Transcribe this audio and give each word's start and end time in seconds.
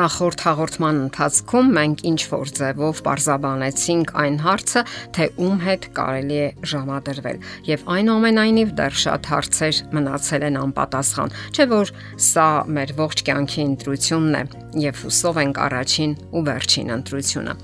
Նախորդ 0.00 0.42
հաղորդման 0.46 0.98
ընթացքում 1.00 1.66
մենք 1.76 2.02
ինչ 2.08 2.20
որ 2.30 2.50
ձևով 2.56 3.00
բարձաբանեցինք 3.04 4.12
այն 4.22 4.38
հարցը, 4.44 4.82
թե 5.16 5.26
ում 5.44 5.58
հետ 5.66 5.88
կարելի 5.98 6.38
է 6.40 6.46
ժամադրվել, 6.72 7.42
եւ 7.68 7.84
այնուամենայնիվ 7.96 8.72
դեռ 8.80 8.96
շատ 9.02 9.28
հարցեր 9.34 9.82
մնացել 9.98 10.48
են 10.48 10.58
անպատասխան, 10.62 11.36
չէ՞ 11.52 11.68
որ 11.74 11.94
սա 12.30 12.48
մեր 12.80 12.96
ողջ 13.04 13.24
կյանքի 13.28 13.62
ընտրությունն 13.68 14.40
է 14.40 14.44
եւ 14.88 15.04
հուսով 15.04 15.44
ենք 15.44 15.64
առաջին 15.68 16.18
ու 16.32 16.44
վերջին 16.48 16.92
ընտրությունը։ 16.96 17.56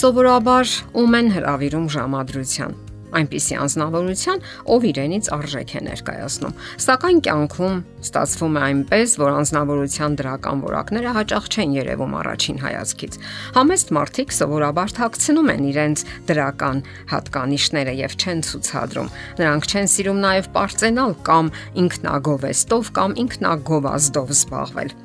Սովորաբար 0.00 0.76
ում 0.96 1.20
են 1.20 1.32
հravirում 1.36 1.90
ժամադրության 1.96 2.95
այնպիսի 3.16 3.56
անznավորության, 3.62 4.42
ով 4.74 4.86
իրենից 4.90 5.28
արժեք 5.36 5.72
է 5.76 5.80
ներկայացնում։ 5.86 6.56
Սակայն 6.86 7.20
կյանքում 7.26 7.76
ստացվում 8.06 8.56
է 8.56 8.62
այնպես, 8.66 9.14
որ 9.22 9.32
անznավորության 9.40 10.16
դրական 10.20 10.62
որակները 10.66 11.14
հաճախ 11.16 11.48
չեն 11.56 11.74
երևում 11.76 12.14
առաջին 12.20 12.60
հայացքից։ 12.66 13.18
Համեստ 13.56 13.92
մարդիկ 13.96 14.36
սովորաբար 14.36 14.94
թաքցնում 15.00 15.50
են 15.56 15.66
իրենց 15.72 16.04
դրական 16.30 16.78
հատկանիշները 17.14 17.96
եւ 18.06 18.16
չեն 18.20 18.40
ցուցադրում։ 18.46 19.10
Նրանք 19.40 19.66
չեն 19.66 19.90
սիրում 19.96 20.22
նաեւ 20.26 20.48
པարծենալ 20.56 21.18
կամ 21.26 21.52
ինքնագովեստով 21.86 22.94
կամ 23.00 23.18
ինքնագովազդով 23.26 24.32
զբաղվել։ 24.36 24.96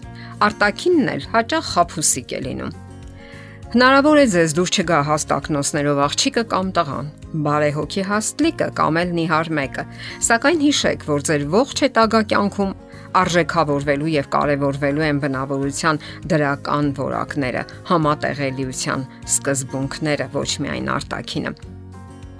Արտակինն 0.41 1.11
էլ 1.15 1.27
հաճախ 1.35 1.67
խափուսիկ 1.75 2.31
է 2.37 2.41
լինում 2.47 2.79
Հնարավոր 3.71 4.17
է 4.19 4.23
ձեզ 4.27 4.53
դուր 4.57 4.69
չգա 4.81 4.97
հաստակնոսներով 5.07 5.99
աղջիկը 6.03 6.41
կամ 6.51 6.71
տղան, 6.75 7.05
բարեհոգի 7.31 8.05
հաստլիկը 8.11 8.69
կամ 8.77 9.01
էլ 9.01 9.11
նիհար 9.17 9.51
մեկը, 9.57 9.85
սակայն 10.27 10.63
հիշեք, 10.67 11.05
որ 11.11 11.27
ձեր 11.31 11.45
ողջ 11.55 11.83
հետագա 11.87 12.23
կյանքում 12.31 12.73
արժեքավորվելու 13.21 14.13
եւ 14.15 14.31
կարեւորվելու 14.37 15.05
են 15.09 15.21
բնավորության 15.25 16.01
դրական 16.31 16.95
որակները, 17.01 17.67
համատեղելիության 17.91 19.05
սկզբունքները, 19.35 20.31
ոչ 20.37 20.49
միայն 20.65 20.91
արտակինը 20.95 21.80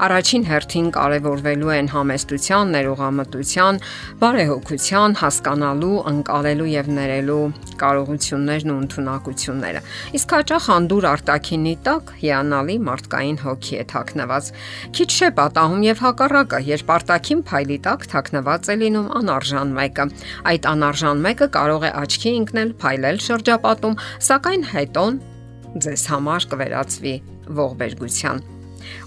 առաջին 0.02 0.45
հերթին 0.49 0.88
կարևորվելու 0.95 1.71
են 1.75 1.89
համեստության, 1.91 2.71
ներողամտության, 2.75 3.80
բարեհոգության, 4.21 5.16
հասկանալու, 5.21 5.97
ընկալելու 6.11 6.69
եւ 6.71 6.88
ներելու 6.97 7.43
կարողություններն 7.81 8.71
ու 8.73 8.77
ընտունակությունները։ 8.81 9.81
Իսկ 10.17 10.33
հաճախ 10.38 10.69
անդուր 10.75 11.08
արտակինի 11.11 11.75
տակ 11.85 12.13
հիանալի 12.21 12.77
մարդկային 12.88 13.39
հոգի 13.45 13.77
է 13.81 13.83
թաքնված։ 13.91 14.49
Քիչ 14.97 15.09
չէ 15.11 15.30
պատահում 15.41 15.85
եւ 15.85 16.02
հակառակը, 16.05 16.61
երբ 16.71 16.93
արտակին 16.97 17.43
փայլի 17.52 17.77
տակ 17.86 18.08
թաքնված 18.15 18.71
է 18.71 18.77
լինում 18.81 19.11
անարժան 19.21 19.75
մեկը։ 19.81 20.08
Այդ 20.52 20.69
անարժան 20.71 21.21
մեկը 21.30 21.49
կարող 21.58 21.86
է 21.86 21.91
աչքի 22.02 22.33
ընկնել, 22.41 22.73
փայլել 22.81 23.21
շրջապատում, 23.27 23.99
սակայն 24.31 24.65
հետո 24.71 25.05
ձեզ 25.86 26.08
համար 26.11 26.49
կվերածվի 26.52 27.15
ողբերգության։ 27.61 28.50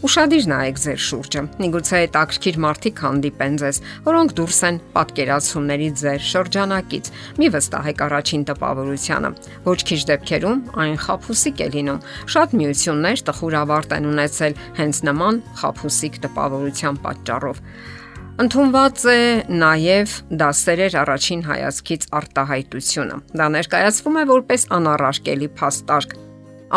Ուշադիր 0.04 0.46
նայեք 0.50 0.80
ձեր 0.84 1.00
շուրջը։ 1.04 1.42
Միգուցե 1.62 2.00
հետաքրքիր 2.04 2.58
մարդիկ 2.64 3.02
հանդիպեն 3.04 3.58
ձեզ, 3.62 3.80
որոնք 4.04 4.34
դուրս 4.38 4.60
են 4.68 4.78
պատկերացումների 4.94 5.88
ձեր 6.02 6.24
շրջանակից։ 6.34 7.10
Մի 7.40 7.50
վստահեք 7.54 8.04
առաջին 8.08 8.46
տպավորությանը։ 8.50 9.32
Ոչ 9.64 9.80
քիչ 9.90 10.00
դեպքերում 10.12 10.62
այն 10.84 10.96
խափուսիկ 11.04 11.64
է 11.64 11.68
լինում։ 11.74 12.04
Շատ 12.34 12.56
միություններ 12.60 13.24
տխուր 13.28 13.58
ավարտ 13.64 13.98
են 13.98 14.08
ունեցել 14.14 14.58
հենց 14.78 15.02
նման 15.08 15.42
խափուսիկ 15.64 16.18
տպավորության 16.24 17.02
պատճառով։ 17.04 17.62
Ընթոնված 18.34 19.02
է 19.12 19.18
նաև 19.62 20.14
դասերեր 20.40 20.96
առաջին 21.04 21.44
հայացքից 21.46 22.06
արտահայտությունը։ 22.18 23.18
Դա 23.38 23.46
ներկայացվում 23.54 24.18
է 24.18 24.24
որպես 24.34 24.66
անառարկելի 24.74 25.48
փաստարկ 25.60 26.16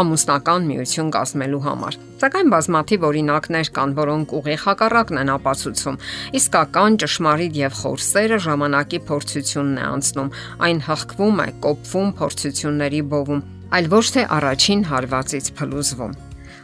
ամուսնական 0.02 0.68
միություն 0.70 1.10
կազմելու 1.16 1.62
համար։ 1.68 1.98
Սակայն 2.22 2.52
բազմաթիվ 2.54 3.08
օրինակներ 3.08 3.72
կան, 3.78 3.96
որոնք 3.98 4.36
ուղիղ 4.38 4.62
հակառակն 4.68 5.20
են 5.22 5.32
ապացուցում։ 5.38 6.00
Իսկական 6.40 6.98
ճշմարիտ 7.04 7.60
եւ 7.62 7.78
խորսերը 7.82 8.40
ժամանակի 8.48 9.02
փորձությունն 9.10 9.82
է 9.82 9.86
անցնում, 9.88 10.32
այն 10.68 10.80
հղկվում 10.88 11.44
է, 11.48 11.50
կոփվում 11.68 12.14
փորձությունների 12.22 13.02
բովում, 13.18 13.44
այլ 13.78 13.92
ոչ 13.98 14.06
թե 14.18 14.24
առաջին 14.38 14.88
հարվածից 14.92 15.52
փլուզվում։ 15.58 16.18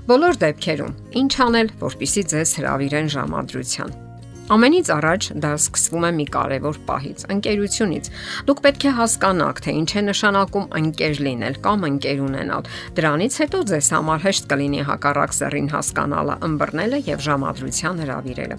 Բոլոր 0.03 0.39
դեպքերում, 0.43 0.95
ինչ 1.23 1.33
անել, 1.47 1.75
որpիսի 1.83 2.23
ձեզ 2.33 2.57
հravirեն 2.59 3.13
ժամադրության։ 3.17 4.02
Ամենից 4.51 4.89
առաջ 4.91 5.25
դա 5.39 5.49
սկսվում 5.55 6.03
է 6.03 6.09
մի 6.17 6.23
կարևոր 6.33 6.77
պահից՝ 6.83 7.21
ընկերությունից։ 7.31 8.07
Դուք 8.49 8.61
պետք 8.65 8.85
է 8.89 8.91
հասկանաք, 8.97 9.61
թե 9.63 9.75
ինչ 9.79 9.91
է 9.95 10.01
նշանակում 10.03 10.65
ընկեր 10.79 11.21
լինել 11.27 11.55
կամ 11.63 11.85
ընկեր 11.87 12.19
ունենալ։ 12.27 12.67
Դրանից 12.97 13.37
հետո 13.39 13.61
ձեզ 13.71 13.87
համար 13.95 14.19
հեշտ 14.25 14.49
կլինի 14.51 14.81
հակառակ 14.89 15.35
սեռին 15.39 15.69
հասկանալը, 15.71 16.35
ըմբռնելը 16.43 16.99
եւ 17.07 17.23
ժամադրության 17.23 18.03
հravirելը։ 18.03 18.57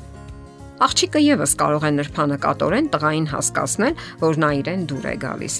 Աղջիկը 0.88 1.20
եւս 1.24 1.52
կարող 1.60 1.84
է 1.84 1.92
նրբանկատորեն 2.00 2.88
տղային 2.96 3.28
հասկացնել, 3.34 3.94
որ 4.24 4.40
նա 4.40 4.50
իրեն 4.64 4.88
դուր 4.88 5.04
է 5.04 5.14
գալիս։ 5.20 5.58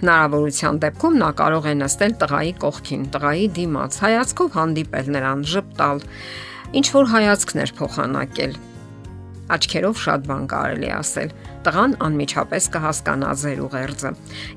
Հնարավորության 0.00 0.80
դեպքում 0.88 1.20
նա 1.20 1.30
կարող 1.36 1.68
է 1.68 1.74
նստել 1.84 2.16
տղայի 2.24 2.54
կողքին, 2.64 3.04
տղայի 3.12 3.46
դիմաց, 3.60 4.00
հայացքով 4.08 4.56
հանդիպել 4.56 5.12
նրան, 5.20 5.46
ճպտալ, 5.52 6.02
ինչ 6.80 6.86
որ 6.96 7.06
հայացքներ 7.14 7.72
փոխանակել, 7.78 8.58
Աչքերով 9.56 10.00
շատ 10.04 10.26
բան 10.30 10.44
կարելի 10.50 10.90
ասել։ 10.96 11.32
Տղան 11.66 11.96
անմիջապես 12.06 12.68
կհասկանա 12.74 13.30
ձեր 13.40 13.62
ուղերձը։ 13.66 14.12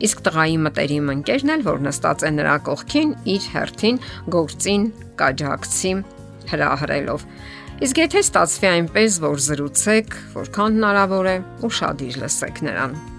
Իսկ 0.07 0.21
տղայի 0.27 0.57
մտերիմ 0.67 1.09
ընկերն 1.13 1.53
էլ, 1.55 1.65
որ 1.67 1.81
նստած 1.87 2.23
է 2.23 2.31
նրա 2.37 2.57
կողքին, 2.69 3.15
իր 3.33 3.47
հերթին 3.53 3.99
գործին 4.37 4.85
կաջակցի 5.23 5.95
հրահրելով։ 6.53 7.25
Իսկ 7.83 8.03
եթե 8.03 8.21
ստացվի 8.23 8.69
այնպես, 8.73 9.17
որ 9.23 9.41
զրուցեք, 9.47 10.19
որքան 10.37 10.77
հնարավոր 10.77 11.33
է, 11.33 11.35
ուշադիր 11.67 12.21
լսեք 12.23 12.63
նրան։ 12.69 13.12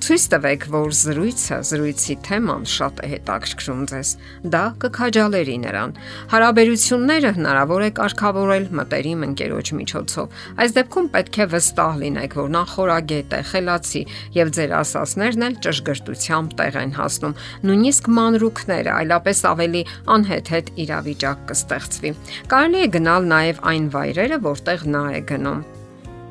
Ցույց 0.00 0.22
տվեք, 0.32 0.62
որ 0.72 0.94
զրույցը, 0.96 1.56
զրույցի 1.68 2.14
թեման 2.24 2.62
շատ 2.72 3.00
է 3.04 3.08
հետաքրքրում 3.10 3.80
ձեզ։ 3.90 4.12
Դա 4.54 4.62
կքաջալերի 4.80 5.56
նրան։ 5.64 5.90
Հարաբերությունները 6.32 7.32
հնարավոր 7.36 7.84
է 7.84 7.90
կարգավորել 7.98 8.68
մտերիմ 8.80 9.26
ընկերոջ 9.28 9.72
միջոցով։ 9.76 10.38
Այս 10.64 10.76
դեպքում 10.80 11.10
պետք 11.16 11.36
է 11.44 11.46
վստահ 11.52 11.98
լինեք, 12.00 12.36
որ 12.40 12.48
նա 12.56 12.62
խորագետ 12.72 13.36
է, 13.36 13.40
խելացի 13.50 14.02
եւ 14.40 14.52
ձեր 14.56 14.72
ասասներն 14.80 15.46
էլ 15.50 15.58
ճշգրտությամբ 15.68 16.56
տեղ 16.60 16.78
են 16.80 16.94
հասնում։ 16.96 17.36
Նույնիսկ 17.68 18.08
մանրուքները 18.20 18.94
այլապես 19.00 19.44
ավելի 19.52 19.82
անհեթեթ 20.16 20.72
իրավիճակ 20.86 21.44
կստեղծվի։ 21.52 22.14
Կարելի 22.54 22.80
է 22.80 22.88
գնալ 22.96 23.30
նաեւ 23.36 23.62
այն 23.74 23.92
վայրերը, 23.98 24.40
որտեղ 24.48 24.88
նա 24.96 25.04
է 25.20 25.22
գնում 25.34 25.62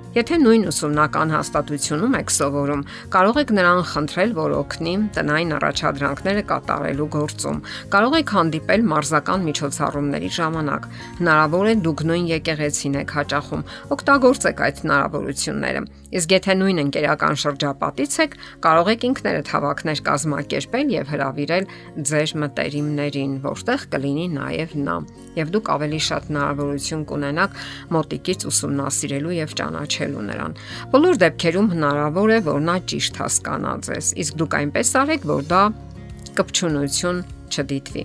Եթե 0.09 0.37
նույն 0.41 0.63
ուսումնական 0.71 1.31
հաստատությունում 1.35 2.15
եք 2.17 2.31
սովորում, 2.33 2.79
կարող 3.13 3.35
եք 3.43 3.51
նրան 3.53 3.81
խնդրել, 3.91 4.31
որ 4.39 4.55
օգնի 4.57 4.93
տնային 5.13 5.53
առաջադրանքները 5.59 6.43
կատարելու 6.49 7.07
գործում։ 7.13 7.59
Կարող 7.93 8.17
եք 8.17 8.33
հանդիպել 8.39 8.87
մարզական 8.89 9.45
միջոցառումների 9.45 10.31
ժամանակ։ 10.39 10.89
Հնարավոր 11.21 11.69
է 11.69 11.75
դուք 11.85 12.03
նույն 12.09 12.25
եկեղեցին 12.33 12.97
եք 13.05 13.13
հաճախում։ 13.19 13.63
Օգտագործեք 13.93 14.65
այդ 14.65 14.81
հնարավորությունները։ 14.89 15.85
Իսկ 16.09 16.31
եթե 16.33 16.53
նույն 16.57 16.81
ընկերական 16.81 17.35
շրջապատից 17.37 18.13
եք, 18.23 18.31
կարող 18.65 18.87
եք 18.89 19.03
ինքներդ 19.09 19.51
հավաքներ 19.53 19.99
կազմակերպել 20.09 20.93
եւ 20.95 21.11
հravirել 21.13 21.67
ձեր 22.09 22.33
մտերիմներին, 22.41 23.35
որտեղ 23.45 23.85
կլինի 23.93 24.25
նաեւ 24.39 24.73
նա։ 24.89 24.95
Եվ 25.37 25.53
դուք 25.53 25.69
ավելի 25.69 26.01
շատ 26.09 26.31
հնարավորություն 26.33 27.05
կունենաք 27.13 27.61
մոտիկից 27.93 28.47
ուսումնասիրելու 28.49 29.37
եւ 29.37 29.53
ճանաչելու 29.61 29.98
ճանաչելու 29.99 30.23
նրան։ 30.29 30.55
Բոլոր 30.93 31.19
դեպքերում 31.23 31.67
հնարավոր 31.73 32.29
է, 32.31 32.39
որ 32.47 32.59
նա 32.63 32.75
ճիշտ 32.89 33.19
հասկանա 33.19 33.73
ձեզ, 33.87 34.11
իսկ 34.23 34.39
դուք 34.39 34.55
այնպես 34.59 34.93
արեք, 35.03 35.27
որ 35.29 35.43
դա 35.49 35.63
կպչունություն 36.39 37.19
չդիտվի։ 37.49 38.03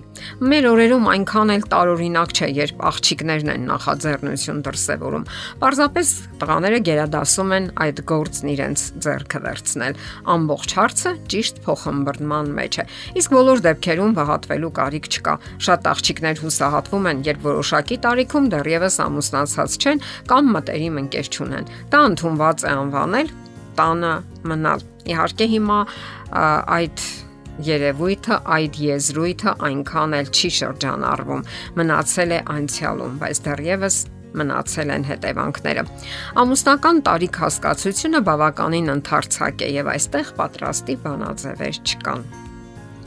Մեր 0.51 0.67
օրերում 0.71 1.07
այնքան 1.13 1.53
էլ 1.55 1.63
տարօրինակ 1.71 2.33
չէ, 2.35 2.49
երբ 2.59 2.83
աղջիկներն 2.89 3.51
են 3.55 3.65
նախաձեռնություն 3.69 4.61
դրսևորում։ 4.65 5.27
Պարզապես 5.61 6.11
տղաները 6.41 6.79
գերադասում 6.89 7.53
են 7.55 7.69
այդ 7.85 8.01
գործն 8.11 8.51
իրենց 8.55 8.85
ձեռքը 9.05 9.41
վերցնել։ 9.45 9.99
Ամբողջ 10.35 10.75
հարցը 10.79 11.13
ճիշտ 11.35 11.61
փոխհմբռնման 11.65 12.51
մեջ 12.59 12.73
է։ 12.75 12.85
Իսկ 13.21 13.35
բոլոր 13.35 13.63
դեպքերում 13.65 14.15
վհատվելու 14.19 14.73
կարիք 14.79 15.09
չկա։ 15.15 15.35
Շատ 15.65 15.89
աղջիկներ 15.95 16.43
հուսահատվում 16.45 17.09
են, 17.11 17.23
երբ 17.29 17.45
որոշակի 17.45 17.97
տարիքում 18.05 18.49
դեռևս 18.55 18.99
ամուսնացած 19.05 19.79
չեն 19.85 20.05
կամ 20.31 20.53
մտերիմ 20.55 21.01
ընկեր 21.05 21.31
չունեն։ 21.35 21.69
Դա 21.95 22.01
ընդունված 22.11 22.65
է 22.65 22.73
անվանել 22.75 23.33
տանը 23.75 24.13
մնալ։ 24.49 24.83
Իհարկե 25.11 25.47
հիմա 25.51 25.79
այդ 26.75 27.05
երևույթը, 27.63 28.37
այդ 28.55 28.79
եզրույթը 28.85 29.53
այնքան 29.69 30.15
էլ 30.19 30.31
չի 30.35 30.49
շրջանառվում։ 30.59 31.45
Մնացել 31.79 32.35
է 32.35 32.39
անցյալում, 32.55 33.17
բայց 33.21 33.41
դեռևս 33.45 33.99
մնացել 34.35 34.91
են 34.95 35.05
հետևանքները։ 35.09 35.83
Ամուսնական 36.43 36.97
տարիք 37.07 37.39
հասկացությունը 37.45 38.21
բավականին 38.29 38.91
ընդարձակ 38.95 39.63
է 39.63 39.69
եւ 39.79 39.93
այստեղ 39.95 40.33
պատրաստի 40.41 40.97
բանաձևեր 41.05 41.79
չկան։ 41.85 42.27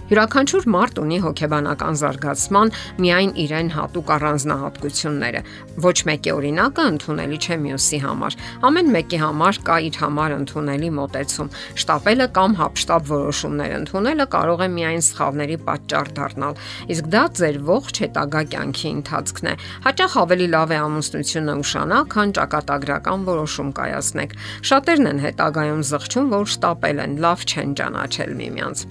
Յուրաքանչյուր 0.09 0.65
մարդ 0.73 0.99
ունի 1.03 1.17
հոգեբանական 1.21 1.97
զարգացման 2.01 2.71
միայն 3.05 3.33
իրեն 3.43 3.67
հատուկ 3.75 4.13
առանձնահատկությունները։ 4.15 5.41
Ոչ 5.85 5.97
մեկի 6.09 6.31
օրինակը 6.33 6.85
ընդունելի 6.93 7.39
չէ 7.45 7.59
մյուսի 7.65 7.99
համար։ 8.05 8.37
Ամեն 8.69 8.89
մեկի 8.95 9.19
համար 9.21 9.59
կա 9.69 9.77
իր 9.89 9.99
համար 10.01 10.35
ընդունելի 10.39 10.89
մոտեցում։ 10.97 11.51
Շտապելը 11.83 12.29
կամ 12.39 12.57
հապշտապ 12.63 13.05
որոշումներ 13.13 13.75
ընդունելը 13.79 14.27
կարող 14.33 14.65
է 14.65 14.69
միայն 14.79 15.05
սխալների 15.09 15.59
պատճառ 15.69 16.13
դառնալ։ 16.17 16.63
Իսկ 16.97 17.11
դա 17.13 17.25
ձեր 17.37 17.61
ողջ 17.69 18.01
հետագա 18.09 18.43
կյանքի 18.57 18.89
ընթացքն 18.97 19.51
է։ 19.53 19.55
Հաճախ 19.89 20.17
ավելի 20.25 20.49
լավ 20.57 20.73
է 20.73 20.79
ամուսնությունը 20.89 21.59
ուշանա, 21.69 21.99
քան 22.17 22.33
ճակատագրական 22.39 23.29
որոշում 23.29 23.75
կայացնեք։ 23.77 24.35
Շատերն 24.73 25.13
են 25.13 25.23
հետագայում 25.29 25.85
զղջում, 25.93 26.33
որ 26.39 26.49
շտապել 26.57 27.05
են, 27.05 27.21
լավ 27.29 27.45
չեն 27.53 27.77
ճանաչել 27.83 28.35
միմյանց։ 28.41 28.89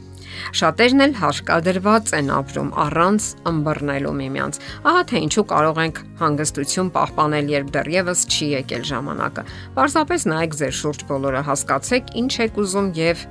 Շատերն 0.57 1.03
էլ 1.07 1.13
հարկադրված 1.21 2.11
են 2.17 2.31
ապրում 2.37 2.71
առանց 2.83 3.27
ըմբռնելու 3.51 4.13
միմյանց։ 4.17 4.59
Ահա 4.91 5.03
թե 5.11 5.21
ինչու 5.27 5.45
կարող 5.51 5.79
ենք 5.83 6.01
հանգստություն 6.21 6.91
պահպանել, 6.97 7.51
երբ 7.55 7.71
դեռևս 7.77 8.25
չի 8.27 8.49
եկել 8.57 8.83
ժամանակը։ 8.91 9.45
Պարզապես 9.77 10.27
նայեք 10.33 10.59
ձեր 10.63 10.75
շուրջ 10.81 11.07
բոլորը, 11.11 11.45
հասկացեք 11.47 12.13
ինչ 12.23 12.33
եք 12.47 12.59
ուզում 12.65 12.91
եւ 12.97 13.25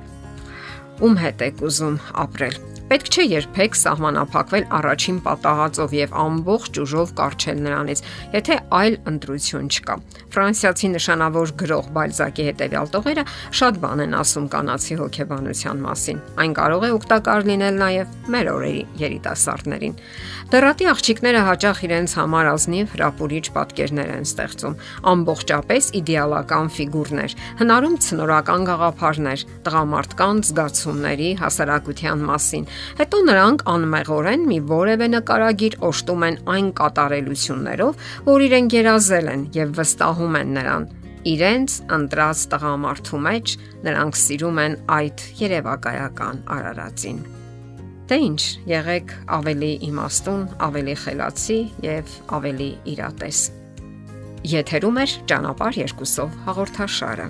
ում 1.07 1.21
հետ 1.21 1.47
եք 1.51 1.63
ուզում 1.69 2.01
ապրել։ 2.25 2.76
Պետք 2.87 3.09
չէ 3.11 3.23
երբեք 3.27 3.73
սահմանափակվել 3.75 4.65
առաջին 4.77 5.17
պատահածով 5.25 5.93
եւ 5.97 6.13
ամբողջ 6.23 6.77
ուժով 6.83 7.09
կարճել 7.17 7.57
նրանից, 7.65 8.01
եթե 8.31 8.55
այլ 8.77 8.95
ընտրություն 9.11 9.67
չկա։ 9.75 9.97
Ֆրանսիացի 10.31 10.91
նշանավոր 10.93 11.51
գրող 11.59 11.89
Բալզակի 11.97 12.45
հետևյալ 12.47 12.87
տողերը 12.95 13.25
շատ 13.59 13.79
բան 13.83 14.03
են 14.07 14.15
ասում 14.21 14.47
կանացի 14.55 14.97
հոգեբանության 15.03 15.83
մասին։ 15.83 16.21
Այն 16.47 16.55
կարող 16.61 16.87
է 16.87 16.91
օգտակար 16.95 17.47
լինել 17.51 17.81
նաեւ 17.83 18.15
մեր 18.37 18.51
օրերի 18.55 18.83
երիտասարդներին։ 19.03 19.99
Դեռատի 20.47 20.85
աղջիկները 20.87 21.39
հաճախ 21.43 21.79
իրենց 21.83 22.11
համար 22.17 22.49
ազնիվ 22.53 22.91
հրապուրիչ 22.95 23.45
պատկերներ 23.57 24.11
են 24.15 24.27
ստեղծում, 24.27 24.77
ամբողջապես 25.11 25.89
իդեալական 25.99 26.71
ֆիգուրներ, 26.77 27.35
հնարում 27.59 27.97
ցնորական 28.07 28.67
գաղափարներ, 28.71 29.43
տղամարդկանց 29.67 30.51
զգացումների 30.53 31.29
հասարակության 31.43 32.23
մասին, 32.31 32.67
Հետո 32.99 33.23
նրանք 33.29 33.65
անմեղորեն 33.73 34.45
մի 34.51 34.59
որևէ 34.71 35.07
նկարագիր 35.15 35.79
օշտում 35.89 36.27
են 36.27 36.39
այն 36.57 36.69
կատարելություններով, 36.81 38.05
որ 38.27 38.45
իրեն 38.47 38.71
գերազել 38.75 39.33
են 39.33 39.43
եւ 39.57 39.75
վստահում 39.81 40.39
են 40.41 40.55
նրան 40.57 40.87
իրենց 41.27 41.73
ընտրած 41.97 42.43
տղամարդու 42.53 43.19
մեջ 43.25 43.53
նրանք 43.87 44.19
սիրում 44.21 44.61
են 44.63 44.77
այդ 44.97 45.23
երևակայական 45.41 46.39
արարածին։ 46.55 47.19
Դե 48.07 48.19
ինչ, 48.23 48.41
եղեք 48.71 49.11
ավելի 49.35 49.71
իմաստուն, 49.89 50.45
ավելի 50.69 50.95
խելացի 51.03 51.59
եւ 51.83 52.15
ավելի 52.37 52.69
իրատես։ 52.93 53.41
Եթերում 54.53 55.03
է 55.03 55.05
ճանապարհ 55.33 55.83
երկուսով 55.83 56.41
հաղորդաշարը։ 56.47 57.29